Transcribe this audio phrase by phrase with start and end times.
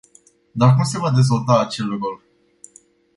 [0.59, 2.19] Dar cum se va dezvolta acel rol?